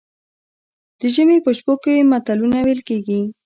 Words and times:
د 0.99 1.01
ژمي 1.15 1.37
په 1.45 1.51
شپو 1.57 1.73
کې 1.83 1.95
متلونه 2.11 2.57
ویل 2.61 2.81
کیږي. 2.89 3.21